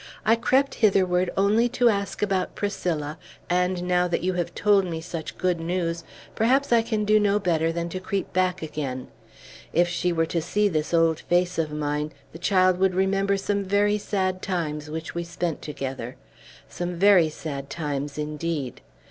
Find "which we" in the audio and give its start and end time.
14.89-15.21